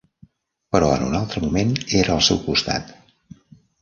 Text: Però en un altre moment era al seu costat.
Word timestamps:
Però 0.75 0.87
en 0.93 1.03
un 1.09 1.17
altre 1.19 1.43
moment 1.45 1.75
era 2.03 2.15
al 2.17 2.25
seu 2.31 2.41
costat. 2.47 2.91